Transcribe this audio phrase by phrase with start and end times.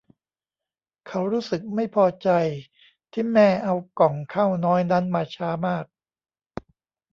[1.07, 2.29] เขารู้สึกไม่พอใจ
[3.11, 5.85] ที่แม่เอาก่องข้าวน้อยนั้นมาช้ามาก